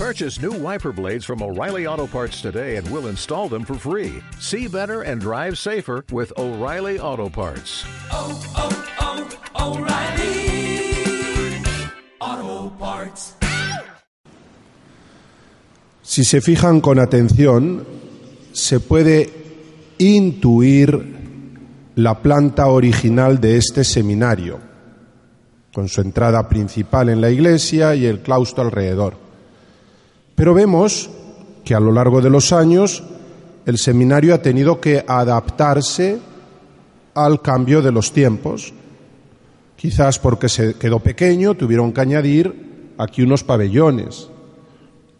Purchase 0.00 0.40
new 0.40 0.52
wiper 0.52 0.92
blades 0.92 1.26
from 1.26 1.42
O'Reilly 1.42 1.86
Auto 1.86 2.06
Parts 2.06 2.40
today 2.40 2.76
and 2.76 2.90
we'll 2.90 3.08
install 3.08 3.50
them 3.50 3.66
for 3.66 3.74
free. 3.74 4.22
See 4.38 4.66
better 4.66 5.02
and 5.02 5.20
drive 5.20 5.58
safer 5.58 6.06
with 6.10 6.32
O'Reilly 6.38 6.98
Auto 6.98 7.28
Parts. 7.28 7.84
oh, 8.10 8.32
oh, 8.56 8.72
O'Reilly 9.60 10.00
Auto 12.18 12.70
Parts. 12.78 13.34
Si 16.00 16.24
se 16.24 16.40
fijan 16.40 16.80
con 16.80 16.98
atención, 16.98 17.84
se 18.52 18.80
puede 18.80 19.28
intuir 19.98 21.18
la 21.96 22.22
planta 22.22 22.68
original 22.68 23.38
de 23.38 23.58
este 23.58 23.84
seminario, 23.84 24.60
con 25.74 25.88
su 25.88 26.00
entrada 26.00 26.48
principal 26.48 27.10
en 27.10 27.20
la 27.20 27.28
iglesia 27.28 27.94
y 27.94 28.06
el 28.06 28.20
claustro 28.20 28.64
alrededor. 28.64 29.29
Pero 30.40 30.54
vemos 30.54 31.10
que 31.66 31.74
a 31.74 31.80
lo 31.80 31.92
largo 31.92 32.22
de 32.22 32.30
los 32.30 32.54
años 32.54 33.02
el 33.66 33.76
seminario 33.76 34.34
ha 34.34 34.40
tenido 34.40 34.80
que 34.80 35.04
adaptarse 35.06 36.18
al 37.12 37.42
cambio 37.42 37.82
de 37.82 37.92
los 37.92 38.10
tiempos. 38.10 38.72
Quizás 39.76 40.18
porque 40.18 40.48
se 40.48 40.76
quedó 40.76 40.98
pequeño, 41.00 41.56
tuvieron 41.56 41.92
que 41.92 42.00
añadir 42.00 42.94
aquí 42.96 43.20
unos 43.20 43.44
pabellones. 43.44 44.30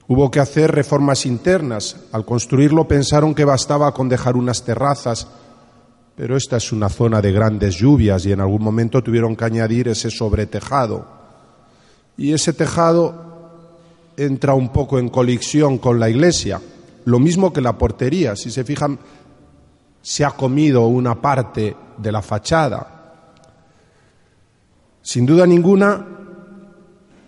Hubo 0.08 0.30
que 0.30 0.40
hacer 0.40 0.72
reformas 0.72 1.26
internas. 1.26 1.96
Al 2.12 2.24
construirlo 2.24 2.88
pensaron 2.88 3.34
que 3.34 3.44
bastaba 3.44 3.92
con 3.92 4.08
dejar 4.08 4.36
unas 4.36 4.64
terrazas, 4.64 5.26
pero 6.16 6.34
esta 6.34 6.56
es 6.56 6.72
una 6.72 6.88
zona 6.88 7.20
de 7.20 7.30
grandes 7.30 7.74
lluvias 7.74 8.24
y 8.24 8.32
en 8.32 8.40
algún 8.40 8.64
momento 8.64 9.02
tuvieron 9.02 9.36
que 9.36 9.44
añadir 9.44 9.88
ese 9.88 10.10
sobretejado. 10.10 11.06
Y 12.16 12.32
ese 12.32 12.54
tejado 12.54 13.29
entra 14.16 14.54
un 14.54 14.70
poco 14.70 14.98
en 14.98 15.08
colisión 15.08 15.78
con 15.78 15.98
la 15.98 16.08
iglesia, 16.08 16.60
lo 17.04 17.18
mismo 17.18 17.52
que 17.52 17.60
la 17.60 17.76
portería. 17.76 18.36
Si 18.36 18.50
se 18.50 18.64
fijan, 18.64 18.98
se 20.02 20.24
ha 20.24 20.30
comido 20.30 20.86
una 20.86 21.20
parte 21.20 21.76
de 21.96 22.12
la 22.12 22.22
fachada. 22.22 23.00
Sin 25.02 25.26
duda 25.26 25.46
ninguna, 25.46 26.06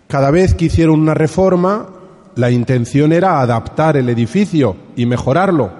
cada 0.07 0.31
vez 0.31 0.53
que 0.53 0.65
hicieron 0.65 0.99
una 0.99 1.13
reforma, 1.13 1.89
la 2.35 2.51
intención 2.51 3.11
era 3.11 3.41
adaptar 3.41 3.97
el 3.97 4.09
edificio 4.09 4.75
y 4.95 5.05
mejorarlo. 5.05 5.71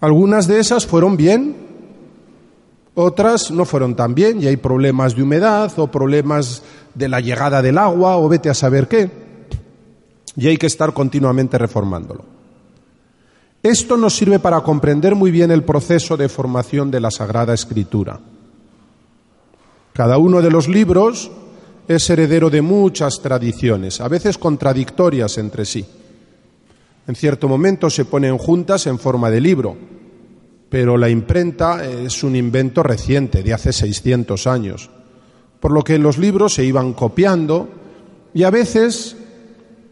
Algunas 0.00 0.46
de 0.46 0.58
esas 0.58 0.86
fueron 0.86 1.16
bien, 1.16 1.56
otras 2.94 3.50
no 3.50 3.64
fueron 3.64 3.94
tan 3.94 4.14
bien 4.14 4.42
y 4.42 4.46
hay 4.46 4.56
problemas 4.56 5.16
de 5.16 5.22
humedad 5.22 5.72
o 5.78 5.90
problemas 5.90 6.62
de 6.94 7.08
la 7.08 7.20
llegada 7.20 7.62
del 7.62 7.78
agua 7.78 8.16
o 8.16 8.28
vete 8.28 8.50
a 8.50 8.54
saber 8.54 8.88
qué. 8.88 9.21
Y 10.36 10.48
hay 10.48 10.56
que 10.56 10.66
estar 10.66 10.92
continuamente 10.92 11.58
reformándolo. 11.58 12.24
Esto 13.62 13.96
nos 13.96 14.16
sirve 14.16 14.40
para 14.40 14.60
comprender 14.62 15.14
muy 15.14 15.30
bien 15.30 15.50
el 15.50 15.62
proceso 15.62 16.16
de 16.16 16.28
formación 16.28 16.90
de 16.90 17.00
la 17.00 17.10
Sagrada 17.10 17.54
Escritura. 17.54 18.18
Cada 19.92 20.18
uno 20.18 20.42
de 20.42 20.50
los 20.50 20.68
libros 20.68 21.30
es 21.86 22.08
heredero 22.10 22.50
de 22.50 22.62
muchas 22.62 23.20
tradiciones, 23.20 24.00
a 24.00 24.08
veces 24.08 24.38
contradictorias 24.38 25.38
entre 25.38 25.64
sí. 25.64 25.84
En 27.06 27.14
cierto 27.14 27.48
momento 27.48 27.90
se 27.90 28.04
ponen 28.04 28.38
juntas 28.38 28.86
en 28.86 28.98
forma 28.98 29.30
de 29.30 29.40
libro, 29.40 29.76
pero 30.68 30.96
la 30.96 31.08
imprenta 31.08 31.84
es 31.84 32.22
un 32.24 32.34
invento 32.34 32.82
reciente, 32.82 33.42
de 33.42 33.52
hace 33.52 33.72
600 33.72 34.46
años, 34.46 34.90
por 35.60 35.72
lo 35.72 35.82
que 35.84 35.98
los 35.98 36.18
libros 36.18 36.54
se 36.54 36.64
iban 36.64 36.94
copiando 36.94 37.68
y 38.34 38.44
a 38.44 38.50
veces 38.50 39.16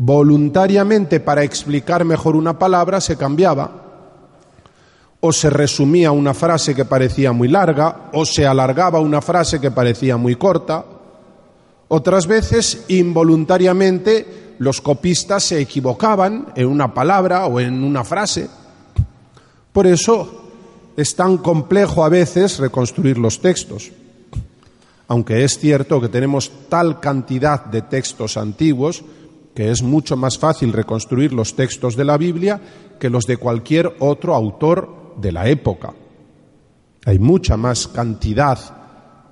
voluntariamente 0.02 1.20
para 1.20 1.44
explicar 1.44 2.06
mejor 2.06 2.34
una 2.34 2.58
palabra 2.58 3.02
se 3.02 3.18
cambiaba 3.18 3.70
o 5.20 5.30
se 5.30 5.50
resumía 5.50 6.10
una 6.10 6.32
frase 6.32 6.74
que 6.74 6.86
parecía 6.86 7.32
muy 7.32 7.48
larga, 7.48 8.08
o 8.14 8.24
se 8.24 8.46
alargaba 8.46 9.00
una 9.00 9.20
frase 9.20 9.60
que 9.60 9.70
parecía 9.70 10.16
muy 10.16 10.36
corta. 10.36 10.82
Otras 11.88 12.26
veces, 12.26 12.86
involuntariamente, 12.88 14.54
los 14.58 14.80
copistas 14.80 15.44
se 15.44 15.60
equivocaban 15.60 16.46
en 16.56 16.66
una 16.68 16.94
palabra 16.94 17.44
o 17.44 17.60
en 17.60 17.84
una 17.84 18.02
frase. 18.02 18.48
Por 19.70 19.86
eso 19.86 20.48
es 20.96 21.14
tan 21.14 21.36
complejo 21.36 22.02
a 22.02 22.08
veces 22.08 22.58
reconstruir 22.58 23.18
los 23.18 23.42
textos. 23.42 23.92
Aunque 25.08 25.44
es 25.44 25.58
cierto 25.58 26.00
que 26.00 26.08
tenemos 26.08 26.50
tal 26.70 27.00
cantidad 27.00 27.66
de 27.66 27.82
textos 27.82 28.38
antiguos 28.38 29.04
que 29.54 29.70
es 29.70 29.82
mucho 29.82 30.16
más 30.16 30.38
fácil 30.38 30.72
reconstruir 30.72 31.32
los 31.32 31.54
textos 31.54 31.96
de 31.96 32.04
la 32.04 32.16
Biblia 32.16 32.60
que 32.98 33.10
los 33.10 33.26
de 33.26 33.36
cualquier 33.36 33.94
otro 33.98 34.34
autor 34.34 35.14
de 35.20 35.32
la 35.32 35.48
época. 35.48 35.92
Hay 37.04 37.18
mucha 37.18 37.56
más 37.56 37.88
cantidad 37.88 38.58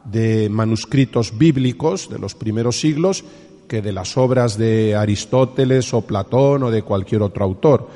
de 0.04 0.48
manuscritos 0.48 1.36
bíblicos 1.36 2.08
de 2.08 2.18
los 2.18 2.34
primeros 2.34 2.80
siglos 2.80 3.24
que 3.68 3.82
de 3.82 3.92
las 3.92 4.16
obras 4.16 4.56
de 4.56 4.96
Aristóteles 4.96 5.92
o 5.92 6.00
Platón 6.00 6.62
o 6.62 6.70
de 6.70 6.82
cualquier 6.82 7.22
otro 7.22 7.44
autor, 7.44 7.86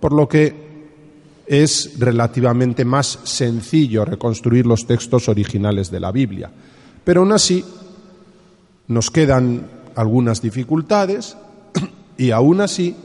por 0.00 0.12
lo 0.12 0.28
que 0.28 0.66
es 1.46 1.98
relativamente 1.98 2.84
más 2.84 3.18
sencillo 3.24 4.04
reconstruir 4.04 4.66
los 4.66 4.86
textos 4.86 5.28
originales 5.28 5.90
de 5.90 6.00
la 6.00 6.12
Biblia. 6.12 6.50
Pero 7.04 7.20
aún 7.20 7.32
así 7.32 7.64
nos 8.88 9.10
quedan 9.10 9.68
algunas 9.96 10.40
dificultades 10.40 11.36
y 12.16 12.30
aún 12.30 12.60
así 12.60 12.96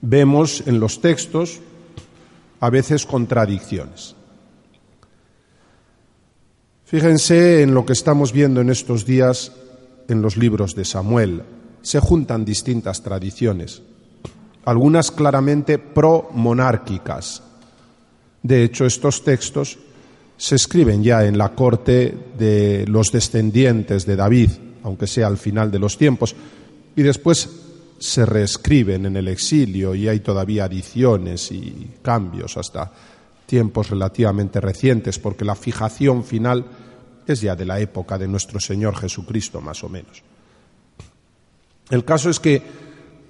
vemos 0.00 0.62
en 0.66 0.80
los 0.80 1.00
textos 1.00 1.60
a 2.60 2.70
veces 2.70 3.06
contradicciones. 3.06 4.14
Fíjense 6.84 7.62
en 7.62 7.74
lo 7.74 7.86
que 7.86 7.94
estamos 7.94 8.32
viendo 8.32 8.60
en 8.60 8.70
estos 8.70 9.06
días 9.06 9.52
en 10.08 10.20
los 10.20 10.36
libros 10.36 10.74
de 10.74 10.84
Samuel. 10.84 11.42
Se 11.80 12.00
juntan 12.00 12.44
distintas 12.44 13.02
tradiciones, 13.02 13.82
algunas 14.64 15.10
claramente 15.10 15.78
pro-monárquicas. 15.78 17.42
De 18.42 18.62
hecho, 18.62 18.84
estos 18.84 19.24
textos 19.24 19.78
se 20.36 20.56
escriben 20.56 21.02
ya 21.02 21.24
en 21.24 21.38
la 21.38 21.50
corte 21.50 22.14
de 22.36 22.84
los 22.88 23.10
descendientes 23.10 24.04
de 24.04 24.16
David, 24.16 24.50
aunque 24.82 25.06
sea 25.06 25.28
al 25.28 25.38
final 25.38 25.70
de 25.70 25.78
los 25.78 25.96
tiempos, 25.96 26.34
y 26.94 27.02
después 27.02 27.48
se 28.02 28.26
reescriben 28.26 29.06
en 29.06 29.16
el 29.16 29.28
exilio 29.28 29.94
y 29.94 30.08
hay 30.08 30.18
todavía 30.18 30.64
adiciones 30.64 31.52
y 31.52 31.92
cambios 32.02 32.56
hasta 32.56 32.90
tiempos 33.46 33.90
relativamente 33.90 34.60
recientes, 34.60 35.20
porque 35.20 35.44
la 35.44 35.54
fijación 35.54 36.24
final 36.24 36.64
es 37.24 37.40
ya 37.42 37.54
de 37.54 37.64
la 37.64 37.78
época 37.78 38.18
de 38.18 38.26
nuestro 38.26 38.58
Señor 38.58 38.96
Jesucristo, 38.96 39.60
más 39.60 39.84
o 39.84 39.88
menos. 39.88 40.20
El 41.90 42.04
caso 42.04 42.28
es 42.28 42.40
que 42.40 42.60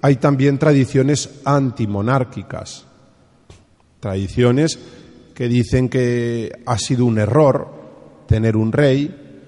hay 0.01 0.15
también 0.15 0.57
tradiciones 0.57 1.29
antimonárquicas, 1.45 2.85
tradiciones 3.99 4.79
que 5.35 5.49
dicen 5.49 5.87
que 5.87 6.51
ha 6.65 6.79
sido 6.79 7.05
un 7.05 7.19
error 7.19 7.69
tener 8.27 8.57
un 8.57 8.71
rey 8.71 9.45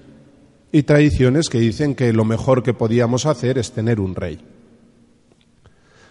y 0.70 0.84
tradiciones 0.84 1.48
que 1.48 1.58
dicen 1.58 1.96
que 1.96 2.12
lo 2.12 2.24
mejor 2.24 2.62
que 2.62 2.74
podíamos 2.74 3.26
hacer 3.26 3.58
es 3.58 3.72
tener 3.72 3.98
un 3.98 4.14
rey. 4.14 4.55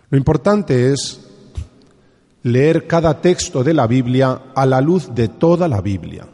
Lo 0.10 0.18
importante 0.18 0.92
es 0.92 1.20
leer 2.44 2.86
cada 2.86 3.22
texto 3.22 3.64
de 3.64 3.74
la 3.74 3.88
Biblia 3.88 4.40
a 4.54 4.66
la 4.66 4.82
luz 4.82 5.14
de 5.14 5.30
toda 5.30 5.68
la 5.68 5.82
Biblia. 5.82 6.28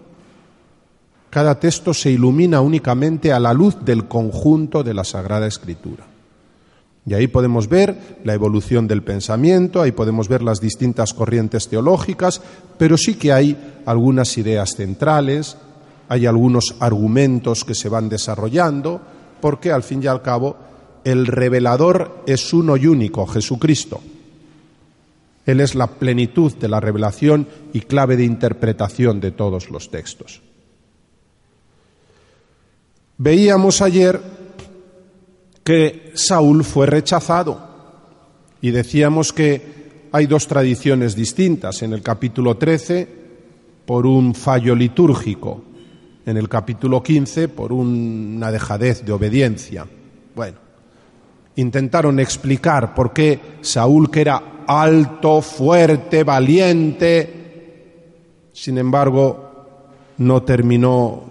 Cada 1.30 1.58
texto 1.58 1.94
se 1.94 2.12
ilumina 2.12 2.60
únicamente 2.60 3.32
a 3.32 3.40
la 3.40 3.54
luz 3.54 3.78
del 3.86 4.10
conjunto 4.10 4.84
de 4.84 4.94
la 4.94 5.06
Sagrada 5.06 5.48
Escritura. 5.48 6.06
Y 7.06 7.14
ahí 7.14 7.28
podemos 7.28 7.70
ver 7.70 8.20
la 8.26 8.34
evolución 8.34 8.88
del 8.88 9.02
pensamiento, 9.02 9.82
ahí 9.82 9.94
podemos 9.94 10.28
ver 10.28 10.44
las 10.44 10.60
distintas 10.60 11.14
corrientes 11.14 11.68
teológicas, 11.70 12.42
pero 12.78 12.98
sí 12.98 13.16
que 13.16 13.32
hay 13.32 13.58
algunas 13.86 14.38
ideas 14.38 14.76
centrales, 14.76 15.58
hay 16.10 16.26
algunos 16.26 16.76
argumentos 16.80 17.64
que 17.64 17.74
se 17.74 17.88
van 17.88 18.10
desarrollando, 18.10 19.02
porque 19.40 19.72
al 19.72 19.82
fin 19.82 20.04
y 20.04 20.08
al 20.08 20.22
cabo 20.22 20.58
el 21.04 21.28
revelador 21.28 22.24
es 22.28 22.54
uno 22.54 22.78
y 22.78 22.88
único, 22.88 23.26
Jesucristo. 23.26 24.02
Él 25.46 25.60
es 25.60 25.76
la 25.76 25.88
plenitud 25.88 26.54
de 26.54 26.70
la 26.70 26.80
revelación 26.80 27.48
y 27.74 27.82
clave 27.82 28.16
de 28.16 28.26
interpretación 28.26 29.20
de 29.20 29.32
todos 29.32 29.70
los 29.70 29.90
textos. 29.90 30.42
Veíamos 33.18 33.82
ayer 33.82 34.22
que 35.64 36.12
Saúl 36.16 36.64
fue 36.64 36.86
rechazado 36.86 37.70
y 38.62 38.72
decíamos 38.72 39.34
que 39.34 40.08
hay 40.12 40.28
dos 40.28 40.48
tradiciones 40.48 41.16
distintas. 41.16 41.82
En 41.82 41.94
el 41.94 42.02
capítulo 42.02 42.58
13, 42.58 43.08
por 43.86 44.06
un 44.06 44.36
fallo 44.36 44.76
litúrgico, 44.76 45.64
en 46.26 46.38
el 46.38 46.50
capítulo 46.50 47.02
15, 47.02 47.48
por 47.48 47.74
una 47.74 48.52
dejadez 48.52 49.06
de 49.06 49.12
obediencia. 49.12 49.88
Bueno, 50.36 50.58
Intentaron 51.56 52.20
explicar 52.20 52.94
por 52.94 53.14
qué 53.14 53.40
Saúl, 53.62 54.10
que 54.10 54.22
era 54.22 54.64
alto, 54.68 55.42
fuerte, 55.42 56.24
valiente, 56.24 57.42
sin 58.54 58.78
embargo, 58.78 60.14
no 60.18 60.44
terminó 60.44 61.24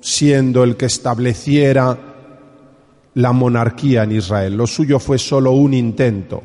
siendo 0.00 0.62
el 0.62 0.76
que 0.76 0.86
estableciera 0.86 1.98
la 3.14 3.32
monarquía 3.32 4.04
en 4.04 4.12
Israel. 4.12 4.56
Lo 4.56 4.66
suyo 4.66 4.98
fue 4.98 5.18
solo 5.18 5.52
un 5.52 5.74
intento, 5.74 6.42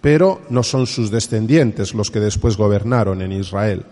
pero 0.00 0.40
no 0.48 0.62
son 0.62 0.86
sus 0.86 1.10
descendientes 1.10 1.92
los 1.94 2.10
que 2.10 2.20
después 2.20 2.56
gobernaron 2.56 3.20
en 3.20 3.32
Israel. 3.32 3.84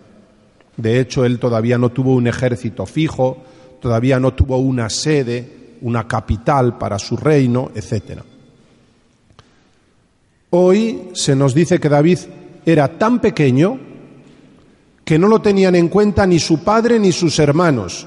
De 0.77 1.01
hecho, 1.01 1.25
él 1.25 1.39
todavía 1.39 1.77
no 1.77 1.91
tuvo 1.91 2.15
un 2.15 2.27
ejército 2.27 2.87
fijo, 2.87 3.39
todavía 3.81 4.19
no 4.19 4.33
tuvo 4.33 4.59
una 4.59 4.89
sede, 4.89 5.58
una 5.83 6.07
capital 6.07 6.79
para 6.79 6.99
su 6.99 7.17
reino, 7.17 7.71
etc. 7.75 8.21
Hoy 10.51 11.11
se 11.13 11.37
nos 11.37 11.55
dice 11.55 11.79
que 11.79 11.89
David 11.89 12.19
era 12.65 12.99
tan 12.99 13.21
pequeño 13.21 13.79
que 15.05 15.19
no 15.19 15.29
lo 15.29 15.41
tenían 15.41 15.75
en 15.75 15.89
cuenta 15.89 16.27
ni 16.27 16.39
su 16.39 16.63
padre 16.63 16.99
ni 16.99 17.13
sus 17.13 17.39
hermanos. 17.39 18.07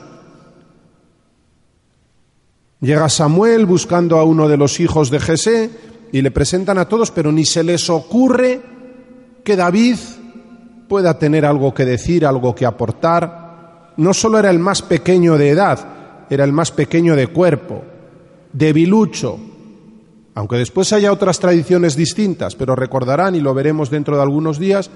Llega 2.79 3.09
Samuel 3.09 3.65
buscando 3.65 4.17
a 4.17 4.23
uno 4.23 4.47
de 4.47 4.57
los 4.57 4.79
hijos 4.79 5.11
de 5.11 5.19
Jesé 5.19 5.69
y 6.11 6.21
le 6.21 6.31
presentan 6.31 6.77
a 6.77 6.87
todos, 6.87 7.11
pero 7.11 7.31
ni 7.31 7.45
se 7.45 7.63
les 7.63 7.89
ocurre 7.89 8.61
que 9.43 9.55
David 9.55 9.97
pueda 10.87 11.17
tener 11.17 11.45
algo 11.45 11.73
que 11.73 11.85
decir, 11.85 12.25
algo 12.25 12.53
que 12.53 12.65
aportar. 12.65 13.93
No 13.97 14.13
solo 14.13 14.39
era 14.39 14.49
el 14.49 14.59
más 14.59 14.81
pequeño 14.81 15.37
de 15.37 15.49
edad, 15.49 16.00
era 16.31 16.45
el 16.45 16.53
más 16.53 16.71
pequeño 16.71 17.17
de 17.17 17.27
cuerpo, 17.27 17.83
debilucho, 18.53 19.37
aunque 20.33 20.55
después 20.55 20.93
haya 20.93 21.11
otras 21.11 21.41
tradiciones 21.41 21.97
distintas, 21.97 22.55
pero 22.55 22.73
recordarán, 22.73 23.35
y 23.35 23.41
lo 23.41 23.53
veremos 23.53 23.89
dentro 23.89 24.15
de 24.15 24.21
algunos 24.21 24.57
días, 24.57 24.89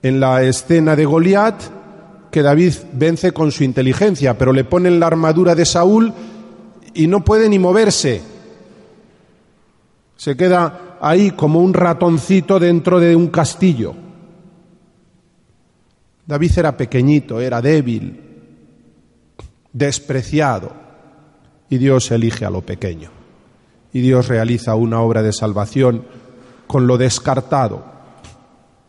en 0.00 0.20
la 0.20 0.44
escena 0.44 0.94
de 0.94 1.06
Goliat, 1.06 1.60
que 2.30 2.42
David 2.42 2.72
vence 2.92 3.32
con 3.32 3.50
su 3.50 3.64
inteligencia, 3.64 4.38
pero 4.38 4.52
le 4.52 4.62
ponen 4.62 5.00
la 5.00 5.08
armadura 5.08 5.56
de 5.56 5.64
Saúl 5.64 6.12
y 6.94 7.08
no 7.08 7.24
puede 7.24 7.48
ni 7.48 7.58
moverse. 7.58 8.22
Se 10.16 10.36
queda 10.36 10.98
ahí 11.00 11.32
como 11.32 11.58
un 11.58 11.74
ratoncito 11.74 12.60
dentro 12.60 13.00
de 13.00 13.16
un 13.16 13.26
castillo. 13.26 13.92
David 16.24 16.52
era 16.58 16.76
pequeñito, 16.76 17.40
era 17.40 17.60
débil, 17.60 18.23
despreciado, 19.74 20.72
y 21.68 21.76
Dios 21.76 22.10
elige 22.10 22.46
a 22.46 22.50
lo 22.50 22.62
pequeño. 22.62 23.10
Y 23.92 24.00
Dios 24.00 24.28
realiza 24.28 24.74
una 24.76 25.00
obra 25.00 25.22
de 25.22 25.32
salvación 25.32 26.06
con 26.66 26.86
lo 26.86 26.96
descartado. 26.96 27.84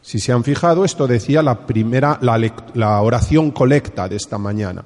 Si 0.01 0.19
se 0.19 0.31
han 0.31 0.43
fijado, 0.43 0.85
esto 0.85 1.07
decía 1.07 1.41
la 1.41 1.65
primera, 1.65 2.19
la, 2.21 2.39
la 2.75 3.01
oración 3.01 3.51
colecta 3.51 4.07
de 4.07 4.15
esta 4.15 4.37
mañana. 4.37 4.85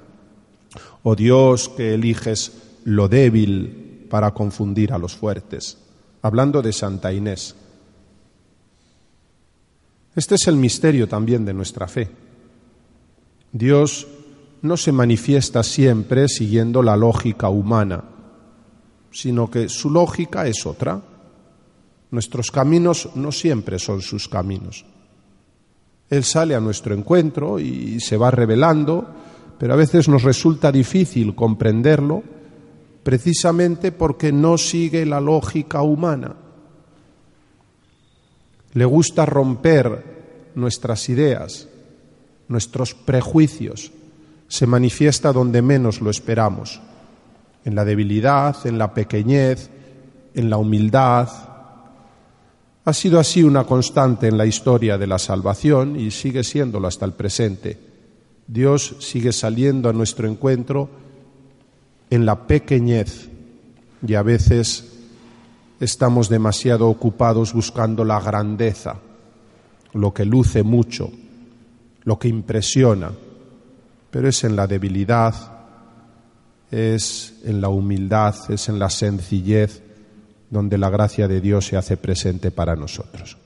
Oh 1.03 1.15
Dios 1.15 1.69
que 1.69 1.93
eliges 1.93 2.53
lo 2.85 3.07
débil 3.07 4.07
para 4.09 4.33
confundir 4.33 4.93
a 4.93 4.97
los 4.97 5.15
fuertes, 5.15 5.77
hablando 6.21 6.61
de 6.61 6.71
Santa 6.71 7.11
Inés. 7.11 7.55
Este 10.15 10.35
es 10.35 10.47
el 10.47 10.55
misterio 10.55 11.07
también 11.07 11.45
de 11.45 11.53
nuestra 11.53 11.87
fe. 11.87 12.09
Dios 13.51 14.07
no 14.61 14.77
se 14.77 14.91
manifiesta 14.91 15.63
siempre 15.63 16.27
siguiendo 16.27 16.83
la 16.83 16.95
lógica 16.95 17.49
humana, 17.49 18.03
sino 19.11 19.49
que 19.49 19.69
su 19.69 19.89
lógica 19.89 20.47
es 20.47 20.65
otra. 20.65 21.01
Nuestros 22.11 22.51
caminos 22.51 23.09
no 23.15 23.31
siempre 23.31 23.79
son 23.79 24.01
sus 24.01 24.27
caminos. 24.27 24.85
Él 26.09 26.23
sale 26.23 26.55
a 26.55 26.59
nuestro 26.59 26.95
encuentro 26.95 27.59
y 27.59 27.99
se 27.99 28.17
va 28.17 28.31
revelando, 28.31 29.05
pero 29.57 29.73
a 29.73 29.77
veces 29.77 30.09
nos 30.09 30.23
resulta 30.23 30.71
difícil 30.71 31.35
comprenderlo 31.35 32.23
precisamente 33.03 33.91
porque 33.91 34.31
no 34.31 34.57
sigue 34.57 35.05
la 35.05 35.21
lógica 35.21 35.81
humana. 35.81 36.35
Le 38.73 38.85
gusta 38.85 39.25
romper 39.25 40.51
nuestras 40.55 41.09
ideas, 41.09 41.67
nuestros 42.47 42.93
prejuicios. 42.93 43.91
Se 44.49 44.67
manifiesta 44.67 45.31
donde 45.31 45.61
menos 45.61 46.01
lo 46.01 46.09
esperamos, 46.09 46.81
en 47.63 47.75
la 47.75 47.85
debilidad, 47.85 48.57
en 48.65 48.77
la 48.77 48.93
pequeñez, 48.93 49.69
en 50.33 50.49
la 50.49 50.57
humildad. 50.57 51.29
Ha 52.83 52.93
sido 52.93 53.19
así 53.19 53.43
una 53.43 53.63
constante 53.63 54.27
en 54.27 54.37
la 54.37 54.45
historia 54.45 54.97
de 54.97 55.07
la 55.07 55.19
salvación 55.19 55.97
y 55.99 56.11
sigue 56.11 56.43
siéndolo 56.43 56.87
hasta 56.87 57.05
el 57.05 57.13
presente. 57.13 57.77
Dios 58.47 58.95
sigue 58.99 59.31
saliendo 59.31 59.87
a 59.87 59.93
nuestro 59.93 60.27
encuentro 60.27 60.89
en 62.09 62.25
la 62.25 62.47
pequeñez 62.47 63.29
y 64.05 64.15
a 64.15 64.23
veces 64.23 64.89
estamos 65.79 66.29
demasiado 66.29 66.89
ocupados 66.89 67.53
buscando 67.53 68.03
la 68.03 68.19
grandeza, 68.19 68.95
lo 69.93 70.13
que 70.13 70.25
luce 70.25 70.63
mucho, 70.63 71.11
lo 72.03 72.17
que 72.17 72.27
impresiona, 72.27 73.11
pero 74.11 74.29
es 74.29 74.43
en 74.43 74.55
la 74.55 74.67
debilidad, 74.67 75.33
es 76.71 77.35
en 77.43 77.61
la 77.61 77.69
humildad, 77.69 78.35
es 78.49 78.69
en 78.69 78.79
la 78.79 78.89
sencillez 78.89 79.81
donde 80.49 80.77
la 80.77 80.89
gracia 80.89 81.27
de 81.27 81.41
Dios 81.41 81.67
se 81.67 81.77
hace 81.77 81.97
presente 81.97 82.51
para 82.51 82.75
nosotros. 82.75 83.37